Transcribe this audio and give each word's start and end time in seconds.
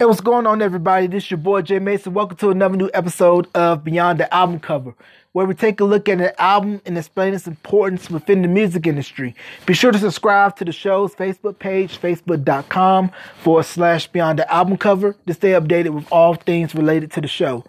Hey, 0.00 0.04
what's 0.04 0.20
going 0.20 0.46
on, 0.46 0.62
everybody? 0.62 1.08
This 1.08 1.24
is 1.24 1.32
your 1.32 1.38
boy 1.38 1.62
Jay 1.62 1.80
Mason. 1.80 2.14
Welcome 2.14 2.36
to 2.36 2.50
another 2.50 2.76
new 2.76 2.88
episode 2.94 3.48
of 3.52 3.82
Beyond 3.82 4.20
the 4.20 4.32
Album 4.32 4.60
Cover, 4.60 4.94
where 5.32 5.44
we 5.44 5.54
take 5.54 5.80
a 5.80 5.84
look 5.84 6.08
at 6.08 6.20
an 6.20 6.30
album 6.38 6.80
and 6.86 6.96
explain 6.96 7.34
its 7.34 7.48
importance 7.48 8.08
within 8.08 8.42
the 8.42 8.46
music 8.46 8.86
industry. 8.86 9.34
Be 9.66 9.74
sure 9.74 9.90
to 9.90 9.98
subscribe 9.98 10.54
to 10.58 10.64
the 10.64 10.70
show's 10.70 11.16
Facebook 11.16 11.58
page, 11.58 12.00
facebook.com 12.00 13.10
forward 13.42 13.64
slash 13.64 14.06
Beyond 14.06 14.38
the 14.38 14.54
Album 14.54 14.76
Cover, 14.76 15.16
to 15.26 15.34
stay 15.34 15.50
updated 15.50 15.90
with 15.90 16.06
all 16.12 16.36
things 16.36 16.76
related 16.76 17.10
to 17.14 17.20
the 17.20 17.26
show. 17.26 17.64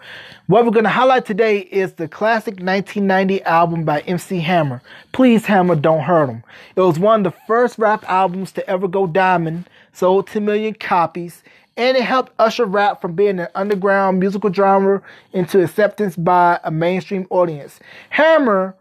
What 0.46 0.66
we're 0.66 0.72
going 0.72 0.84
to 0.84 0.92
highlight 0.92 1.26
today 1.26 1.62
is 1.62 1.94
the 1.94 2.08
classic 2.08 2.60
1990 2.60 3.42
album 3.42 3.86
by 3.86 4.02
MC 4.02 4.40
Hammer, 4.42 4.84
Please 5.14 5.48
Hammer, 5.48 5.74
Don't 5.76 6.02
Hurt 6.04 6.30
'Em. 6.30 6.44
It 6.76 6.82
was 6.82 7.00
one 7.00 7.26
of 7.26 7.34
the 7.34 7.40
first 7.48 7.80
rap 7.80 8.08
albums 8.08 8.52
to 8.52 8.70
ever 8.70 8.88
go 8.88 9.08
diamond, 9.08 9.68
sold 9.94 10.28
10 10.28 10.46
million 10.46 10.76
copies 10.76 11.42
and 11.80 11.96
it 11.96 12.04
helped 12.04 12.34
usher 12.38 12.66
rap 12.66 13.02
from 13.02 13.14
being 13.14 13.40
an 13.40 13.48
underground 13.56 14.20
musical 14.20 14.52
genre 14.52 15.02
into 15.32 15.64
acceptance 15.64 16.14
by 16.18 16.60
a 16.66 16.70
mainstream 16.70 17.26
audience. 17.30 17.80
Hammer 18.10 18.76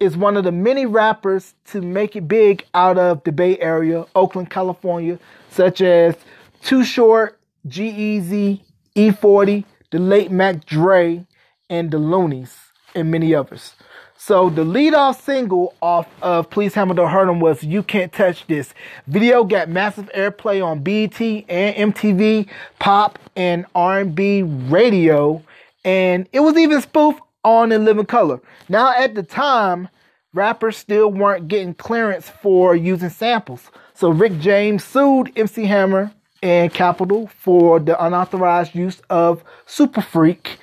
is 0.00 0.18
one 0.18 0.36
of 0.36 0.44
the 0.44 0.52
many 0.52 0.84
rappers 0.84 1.54
to 1.64 1.80
make 1.80 2.14
it 2.14 2.28
big 2.28 2.66
out 2.74 2.98
of 2.98 3.24
the 3.24 3.32
Bay 3.32 3.58
Area, 3.58 4.04
Oakland, 4.14 4.50
California, 4.50 5.18
such 5.50 5.80
as 5.80 6.14
Too 6.62 6.84
Short, 6.84 7.40
G-Eazy, 7.68 8.60
E40, 8.94 9.64
the 9.90 9.98
late 9.98 10.30
Mac 10.30 10.66
Dre, 10.66 11.26
and 11.70 11.90
the 11.90 11.98
Luniz, 11.98 12.54
and 12.94 13.10
many 13.10 13.34
others. 13.34 13.74
So 14.18 14.48
the 14.48 14.64
lead-off 14.64 15.22
single 15.22 15.74
off 15.82 16.08
of 16.22 16.48
Please 16.48 16.74
Hammer 16.74 16.94
Don't 16.94 17.10
Hurt 17.10 17.28
'Em 17.28 17.38
was 17.38 17.62
You 17.62 17.82
Can't 17.82 18.10
Touch 18.12 18.46
This. 18.46 18.72
Video 19.06 19.44
got 19.44 19.68
massive 19.68 20.10
airplay 20.14 20.64
on 20.64 20.80
BET 20.80 21.20
and 21.48 21.76
MTV, 21.76 22.48
pop 22.78 23.18
and 23.36 23.66
R&B 23.74 24.42
radio, 24.42 25.42
and 25.84 26.26
it 26.32 26.40
was 26.40 26.56
even 26.56 26.80
spoofed 26.80 27.20
on 27.44 27.72
In 27.72 27.84
Living 27.84 28.06
Color. 28.06 28.40
Now 28.70 28.90
at 28.96 29.14
the 29.14 29.22
time, 29.22 29.88
rappers 30.32 30.78
still 30.78 31.12
weren't 31.12 31.46
getting 31.46 31.74
clearance 31.74 32.28
for 32.28 32.74
using 32.74 33.10
samples. 33.10 33.70
So 33.92 34.08
Rick 34.08 34.38
James 34.40 34.82
sued 34.82 35.30
MC 35.36 35.66
Hammer 35.66 36.10
and 36.42 36.72
Capitol 36.72 37.28
for 37.38 37.78
the 37.78 38.02
unauthorized 38.02 38.74
use 38.74 39.00
of 39.10 39.44
Super 39.66 40.00
Freak, 40.00 40.58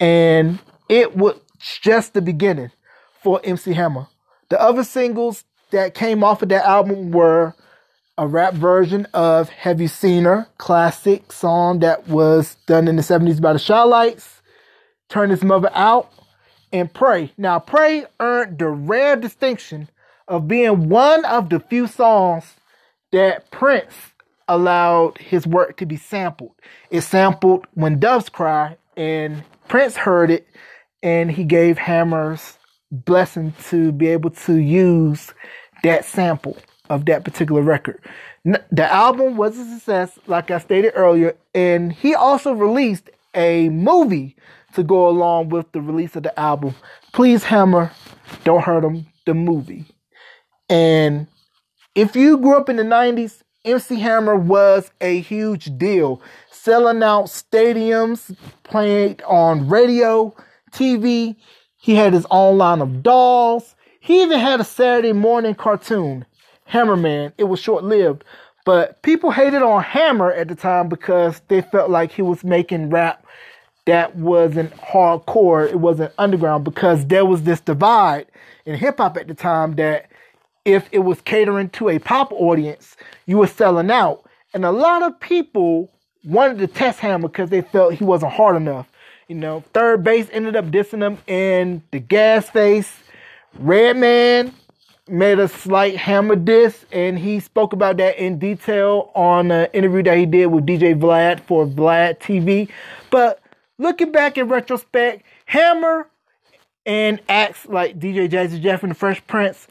and 0.00 0.58
it 0.88 1.16
was 1.16 1.36
just 1.80 2.14
the 2.14 2.22
beginning 2.22 2.70
for 3.22 3.40
MC 3.44 3.74
Hammer. 3.74 4.06
The 4.48 4.60
other 4.60 4.84
singles 4.84 5.44
that 5.70 5.94
came 5.94 6.24
off 6.24 6.42
of 6.42 6.48
that 6.48 6.64
album 6.64 7.10
were 7.10 7.54
a 8.16 8.26
rap 8.26 8.54
version 8.54 9.06
of 9.14 9.48
Have 9.50 9.80
You 9.80 9.88
Seen 9.88 10.24
Her, 10.24 10.48
classic 10.58 11.32
song 11.32 11.80
that 11.80 12.08
was 12.08 12.56
done 12.66 12.88
in 12.88 12.96
the 12.96 13.02
70s 13.02 13.40
by 13.40 13.52
the 13.52 13.60
Chi-Lites, 13.60 14.42
Turn 15.08 15.30
This 15.30 15.40
Mutha 15.40 15.70
Out, 15.72 16.10
and 16.72 16.92
Pray. 16.92 17.32
Now, 17.38 17.58
Pray 17.60 18.06
earned 18.18 18.58
the 18.58 18.68
rare 18.68 19.16
distinction 19.16 19.88
of 20.26 20.48
being 20.48 20.88
one 20.88 21.24
of 21.24 21.48
the 21.48 21.60
few 21.60 21.86
songs 21.86 22.56
that 23.12 23.50
Prince 23.50 23.94
allowed 24.48 25.18
his 25.18 25.46
work 25.46 25.76
to 25.76 25.86
be 25.86 25.96
sampled. 25.96 26.52
It 26.90 27.02
sampled 27.02 27.66
When 27.74 28.00
Doves 28.00 28.28
Cry, 28.28 28.76
and 28.96 29.44
Prince 29.68 29.96
heard 29.96 30.30
it, 30.30 30.46
and 31.02 31.30
he 31.30 31.44
gave 31.44 31.78
Hammers 31.78 32.57
blessing 32.90 33.52
to 33.68 33.92
be 33.92 34.08
able 34.08 34.30
to 34.30 34.56
use 34.56 35.32
that 35.82 36.04
sample 36.04 36.56
of 36.88 37.04
that 37.06 37.24
particular 37.24 37.62
record. 37.62 38.02
The 38.44 38.92
album 38.92 39.36
was 39.36 39.58
a 39.58 39.64
success, 39.64 40.18
like 40.26 40.50
I 40.50 40.58
stated 40.58 40.92
earlier, 40.94 41.36
and 41.54 41.92
he 41.92 42.14
also 42.14 42.52
released 42.52 43.10
a 43.34 43.68
movie 43.68 44.36
to 44.74 44.82
go 44.82 45.08
along 45.08 45.50
with 45.50 45.70
the 45.72 45.80
release 45.80 46.16
of 46.16 46.22
the 46.22 46.38
album. 46.38 46.74
Please 47.12 47.44
Hammer, 47.44 47.90
Don't 48.44 48.62
Hurt 48.62 48.84
'Em, 48.84 49.06
the 49.26 49.34
movie. 49.34 49.84
And 50.70 51.26
if 51.94 52.16
you 52.16 52.38
grew 52.38 52.56
up 52.56 52.68
in 52.68 52.76
the 52.76 52.84
90s, 52.84 53.42
MC 53.64 54.00
Hammer 54.00 54.36
was 54.36 54.90
a 55.00 55.20
huge 55.20 55.76
deal, 55.76 56.22
selling 56.50 57.02
out 57.02 57.26
stadiums, 57.26 58.34
playing 58.62 59.20
on 59.26 59.68
radio, 59.68 60.34
TV. 60.72 61.36
He 61.78 61.94
had 61.94 62.12
his 62.12 62.26
own 62.30 62.58
line 62.58 62.80
of 62.82 63.02
dolls. 63.02 63.74
He 64.00 64.22
even 64.22 64.38
had 64.38 64.60
a 64.60 64.64
Saturday 64.64 65.12
morning 65.12 65.54
cartoon, 65.54 66.26
Hammerman. 66.70 67.32
It 67.38 67.44
was 67.44 67.60
short 67.60 67.84
lived, 67.84 68.24
but 68.64 69.00
people 69.02 69.30
hated 69.30 69.62
on 69.62 69.82
Hammer 69.82 70.32
at 70.32 70.48
the 70.48 70.54
time 70.54 70.88
because 70.88 71.40
they 71.48 71.62
felt 71.62 71.90
like 71.90 72.12
he 72.12 72.22
was 72.22 72.44
making 72.44 72.90
rap 72.90 73.24
that 73.86 74.14
wasn't 74.16 74.70
hardcore, 74.76 75.66
it 75.66 75.80
wasn't 75.80 76.12
underground 76.18 76.62
because 76.62 77.06
there 77.06 77.24
was 77.24 77.44
this 77.44 77.60
divide 77.60 78.26
in 78.66 78.74
hip 78.74 78.98
hop 78.98 79.16
at 79.16 79.28
the 79.28 79.34
time 79.34 79.76
that 79.76 80.10
if 80.66 80.86
it 80.92 80.98
was 80.98 81.22
catering 81.22 81.70
to 81.70 81.88
a 81.88 81.98
pop 81.98 82.30
audience, 82.32 82.96
you 83.24 83.38
were 83.38 83.46
selling 83.46 83.90
out. 83.90 84.28
And 84.52 84.66
a 84.66 84.70
lot 84.72 85.02
of 85.02 85.18
people 85.20 85.90
wanted 86.22 86.58
to 86.58 86.66
test 86.66 86.98
Hammer 86.98 87.28
because 87.28 87.48
they 87.48 87.62
felt 87.62 87.94
he 87.94 88.04
wasn't 88.04 88.32
hard 88.32 88.56
enough. 88.56 88.86
You 89.28 89.34
know, 89.34 89.62
3rd 89.74 90.04
Bass 90.04 90.28
ended 90.32 90.56
up 90.56 90.64
dissing 90.66 91.06
him 91.06 91.18
in 91.26 91.82
the 91.90 91.98
gas 91.98 92.48
face. 92.48 92.90
Redman 93.58 94.54
made 95.06 95.38
a 95.38 95.48
slight 95.48 95.98
hammer 95.98 96.34
diss, 96.34 96.86
and 96.92 97.18
he 97.18 97.38
spoke 97.38 97.74
about 97.74 97.98
that 97.98 98.18
in 98.18 98.38
detail 98.38 99.10
on 99.14 99.50
an 99.50 99.68
interview 99.74 100.02
that 100.04 100.16
he 100.16 100.24
did 100.24 100.46
with 100.46 100.64
DJ 100.64 100.98
Vlad 100.98 101.40
for 101.40 101.66
Vlad 101.66 102.20
TV. 102.20 102.70
But 103.10 103.42
looking 103.76 104.12
back 104.12 104.38
in 104.38 104.48
retrospect, 104.48 105.24
Hammer 105.44 106.08
and 106.86 107.20
acts 107.28 107.66
like 107.66 107.98
DJ 107.98 108.30
Jazzy 108.30 108.62
Jeff 108.62 108.82
and 108.82 108.92
the 108.92 108.94
Fresh 108.94 109.26
Prince 109.26 109.68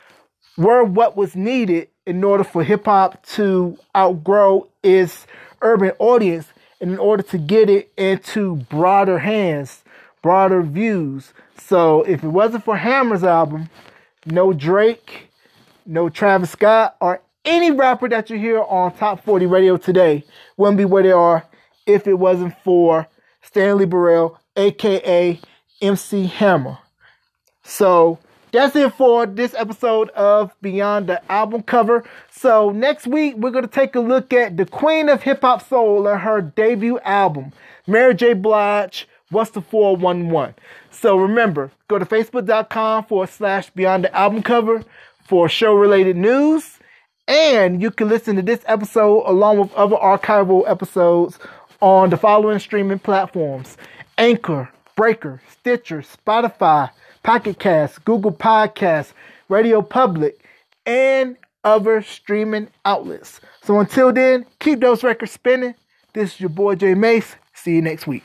were 0.55 0.83
what 0.83 1.17
was 1.17 1.35
needed 1.35 1.87
in 2.05 2.23
order 2.23 2.43
for 2.43 2.63
hip 2.63 2.85
hop 2.85 3.25
to 3.25 3.75
outgrow 3.95 4.67
its 4.83 5.25
urban 5.63 5.93
audience 5.97 6.45
in 6.79 6.97
order 6.97 7.23
to 7.23 7.37
get 7.37 7.69
it 7.69 7.91
into 7.97 8.55
broader 8.69 9.19
hands, 9.19 9.83
broader 10.21 10.61
views. 10.61 11.33
So 11.57 12.03
if 12.03 12.23
it 12.23 12.29
wasn't 12.29 12.65
for 12.65 12.77
Hammer's 12.77 13.23
album, 13.23 13.69
no 14.25 14.53
Drake, 14.53 15.29
no 15.85 16.09
Travis 16.09 16.51
Scott, 16.51 16.95
or 17.01 17.21
any 17.45 17.71
rapper 17.71 18.09
that 18.09 18.29
you 18.29 18.37
hear 18.37 18.61
on 18.61 18.93
Top 18.95 19.23
40 19.23 19.45
Radio 19.45 19.77
today 19.77 20.23
wouldn't 20.57 20.77
be 20.77 20.85
where 20.85 21.03
they 21.03 21.11
are 21.11 21.45
if 21.85 22.07
it 22.07 22.15
wasn't 22.15 22.53
for 22.63 23.07
Stanley 23.41 23.85
Burrell, 23.85 24.39
aka 24.55 25.39
MC 25.81 26.25
Hammer. 26.27 26.77
So 27.63 28.19
that's 28.51 28.75
it 28.75 28.93
for 28.93 29.25
this 29.25 29.53
episode 29.53 30.09
of 30.11 30.53
Beyond 30.61 31.07
the 31.07 31.31
Album 31.31 31.63
Cover. 31.63 32.03
So 32.31 32.71
next 32.71 33.07
week 33.07 33.35
we're 33.37 33.51
gonna 33.51 33.67
take 33.67 33.95
a 33.95 33.99
look 33.99 34.31
at 34.33 34.57
the 34.57 34.65
Queen 34.65 35.09
of 35.09 35.23
Hip 35.23 35.41
Hop 35.41 35.67
Soul 35.67 36.07
and 36.07 36.21
her 36.21 36.41
debut 36.41 36.99
album, 36.99 37.51
Mary 37.85 38.15
J. 38.15 38.33
Blige. 38.33 39.07
What's 39.29 39.51
the 39.51 39.61
411? 39.61 40.55
So 40.89 41.17
remember, 41.17 41.71
go 41.89 41.99
to 41.99 42.05
facebook.com 42.05 43.05
forward 43.05 43.29
slash 43.29 43.69
Beyond 43.71 44.05
the 44.05 44.15
Album 44.15 44.41
Cover 44.41 44.83
for 45.27 45.49
show 45.49 45.73
related 45.73 46.15
news. 46.15 46.79
And 47.27 47.81
you 47.81 47.91
can 47.91 48.07
listen 48.07 48.37
to 48.37 48.41
this 48.41 48.61
episode 48.67 49.23
along 49.25 49.59
with 49.59 49.73
other 49.73 49.97
archival 49.97 50.63
episodes 50.65 51.37
on 51.81 52.09
the 52.09 52.17
following 52.17 52.59
streaming 52.59 52.99
platforms 52.99 53.77
Anchor, 54.17 54.69
Breaker, 54.95 55.41
Stitcher, 55.51 56.01
Spotify, 56.01 56.89
Pocket 57.27 57.59
Cast, 57.59 58.05
Google 58.05 58.31
Podcasts, 58.31 59.11
Radio 59.49 59.81
Public, 59.81 60.45
and 60.85 61.35
other 61.65 62.01
streaming 62.01 62.69
outlets. 62.85 63.41
So 63.63 63.81
until 63.81 64.13
then, 64.13 64.45
keep 64.59 64.79
those 64.79 65.03
records 65.03 65.33
spinning. 65.33 65.75
This 66.13 66.35
is 66.35 66.39
your 66.39 66.49
boy 66.49 66.75
Jay 66.75 66.93
Mace. 66.93 67.35
See 67.53 67.75
you 67.75 67.81
next 67.81 68.07
week. 68.07 68.23